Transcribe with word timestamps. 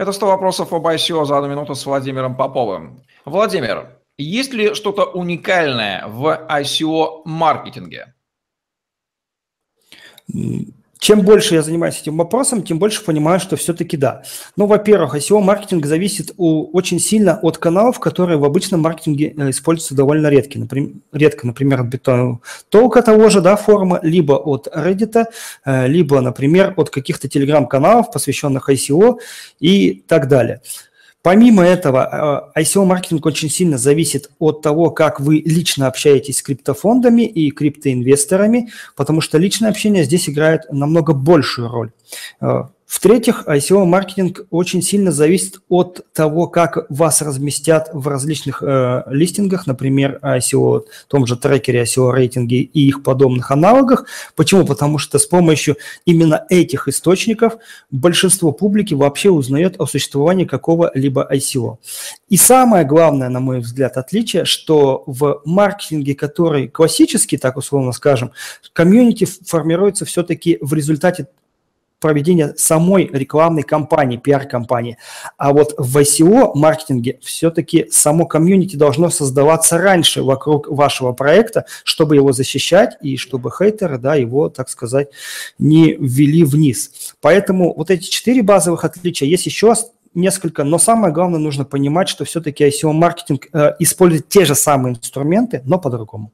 Это 0.00 0.12
100 0.12 0.26
вопросов 0.26 0.72
об 0.72 0.86
ICO 0.86 1.26
за 1.26 1.36
одну 1.36 1.50
минуту 1.50 1.74
с 1.74 1.84
Владимиром 1.84 2.34
Поповым. 2.34 3.02
Владимир, 3.26 3.98
есть 4.16 4.54
ли 4.54 4.72
что-то 4.72 5.04
уникальное 5.04 6.06
в 6.06 6.46
ICO-маркетинге? 6.48 8.14
Чем 11.00 11.22
больше 11.22 11.54
я 11.54 11.62
занимаюсь 11.62 11.98
этим 11.98 12.18
вопросом, 12.18 12.62
тем 12.62 12.78
больше 12.78 13.02
понимаю, 13.02 13.40
что 13.40 13.56
все-таки 13.56 13.96
да. 13.96 14.22
Ну, 14.56 14.66
во-первых, 14.66 15.14
SEO-маркетинг 15.14 15.86
зависит 15.86 16.32
у, 16.36 16.66
очень 16.76 17.00
сильно 17.00 17.38
от 17.40 17.56
каналов, 17.56 17.98
которые 17.98 18.36
в 18.36 18.44
обычном 18.44 18.80
маркетинге 18.80 19.32
э, 19.34 19.48
используются 19.48 19.94
довольно 19.94 20.26
редко. 20.26 20.58
Например, 20.58 20.90
редко, 21.12 21.46
например, 21.46 21.80
от 21.80 22.42
толка 22.68 23.00
того 23.00 23.30
же, 23.30 23.40
да, 23.40 23.56
форума, 23.56 23.98
либо 24.02 24.34
от 24.34 24.68
Reddit, 24.68 25.24
э, 25.64 25.86
либо, 25.88 26.20
например, 26.20 26.74
от 26.76 26.90
каких-то 26.90 27.28
телеграм-каналов, 27.28 28.12
посвященных 28.12 28.68
ICO 28.68 29.20
и 29.58 30.04
так 30.06 30.28
далее. 30.28 30.60
Помимо 31.22 31.62
этого, 31.62 32.50
э, 32.54 32.60
ICO-маркетинг 32.62 33.26
очень 33.26 33.50
сильно 33.50 33.76
зависит 33.76 34.30
от 34.38 34.62
того, 34.62 34.90
как 34.90 35.20
вы 35.20 35.42
лично 35.44 35.86
общаетесь 35.86 36.38
с 36.38 36.42
криптофондами 36.42 37.22
и 37.22 37.50
криптоинвесторами, 37.50 38.70
потому 38.96 39.20
что 39.20 39.36
личное 39.36 39.68
общение 39.68 40.04
здесь 40.04 40.30
играет 40.30 40.62
намного 40.72 41.12
большую 41.12 41.68
роль. 41.68 41.92
В-третьих, 42.90 43.44
ICO-маркетинг 43.46 44.48
очень 44.50 44.82
сильно 44.82 45.12
зависит 45.12 45.60
от 45.68 46.04
того, 46.12 46.48
как 46.48 46.90
вас 46.90 47.22
разместят 47.22 47.88
в 47.92 48.08
различных 48.08 48.64
э, 48.64 49.04
листингах, 49.06 49.68
например, 49.68 50.18
ICO, 50.22 50.82
том 51.06 51.24
же 51.24 51.36
трекере, 51.36 51.84
ICO-рейтинге 51.84 52.56
и 52.56 52.88
их 52.88 53.04
подобных 53.04 53.52
аналогах. 53.52 54.06
Почему? 54.34 54.66
Потому 54.66 54.98
что 54.98 55.20
с 55.20 55.26
помощью 55.26 55.76
именно 56.04 56.44
этих 56.48 56.88
источников 56.88 57.58
большинство 57.92 58.50
публики 58.50 58.94
вообще 58.94 59.30
узнает 59.30 59.76
о 59.78 59.86
существовании 59.86 60.44
какого-либо 60.44 61.28
ICO. 61.32 61.76
И 62.28 62.36
самое 62.36 62.84
главное, 62.84 63.28
на 63.28 63.38
мой 63.38 63.60
взгляд, 63.60 63.98
отличие, 63.98 64.44
что 64.44 65.04
в 65.06 65.42
маркетинге, 65.44 66.16
который 66.16 66.66
классический, 66.66 67.38
так 67.38 67.56
условно 67.56 67.92
скажем, 67.92 68.32
комьюнити 68.72 69.28
формируется 69.46 70.04
все-таки 70.04 70.58
в 70.60 70.74
результате 70.74 71.28
проведения 72.00 72.54
самой 72.56 73.08
рекламной 73.12 73.62
кампании, 73.62 74.16
пиар-кампании. 74.16 74.96
А 75.36 75.52
вот 75.52 75.74
в 75.76 75.98
SEO-маркетинге 75.98 77.18
все-таки 77.22 77.86
само 77.90 78.26
комьюнити 78.26 78.76
должно 78.76 79.10
создаваться 79.10 79.78
раньше 79.78 80.22
вокруг 80.22 80.68
вашего 80.68 81.12
проекта, 81.12 81.66
чтобы 81.84 82.16
его 82.16 82.32
защищать 82.32 82.96
и 83.02 83.16
чтобы 83.16 83.50
хейтеры 83.50 83.98
да, 83.98 84.14
его, 84.14 84.48
так 84.48 84.68
сказать, 84.68 85.10
не 85.58 85.94
ввели 85.94 86.44
вниз. 86.44 87.14
Поэтому 87.20 87.74
вот 87.76 87.90
эти 87.90 88.08
четыре 88.08 88.42
базовых 88.42 88.84
отличия. 88.84 89.28
Есть 89.28 89.46
еще 89.46 89.74
несколько, 90.14 90.64
но 90.64 90.78
самое 90.78 91.12
главное 91.12 91.38
нужно 91.38 91.64
понимать, 91.64 92.08
что 92.08 92.24
все-таки 92.24 92.66
SEO-маркетинг 92.66 93.48
э, 93.52 93.74
использует 93.78 94.28
те 94.28 94.44
же 94.44 94.54
самые 94.54 94.96
инструменты, 94.96 95.62
но 95.64 95.78
по-другому. 95.78 96.32